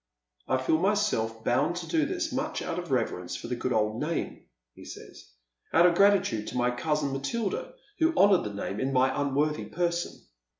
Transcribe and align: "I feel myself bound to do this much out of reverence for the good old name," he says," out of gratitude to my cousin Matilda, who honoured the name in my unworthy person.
"I 0.47 0.57
feel 0.57 0.79
myself 0.79 1.43
bound 1.43 1.75
to 1.75 1.87
do 1.87 2.07
this 2.07 2.31
much 2.33 2.63
out 2.63 2.79
of 2.79 2.89
reverence 2.89 3.35
for 3.35 3.45
the 3.47 3.55
good 3.55 3.71
old 3.71 4.01
name," 4.01 4.45
he 4.73 4.83
says," 4.83 5.29
out 5.75 5.85
of 5.85 5.93
gratitude 5.93 6.47
to 6.47 6.57
my 6.57 6.71
cousin 6.71 7.13
Matilda, 7.13 7.75
who 7.99 8.11
honoured 8.17 8.45
the 8.49 8.55
name 8.65 8.79
in 8.79 8.91
my 8.93 9.15
unworthy 9.21 9.65
person. 9.65 10.19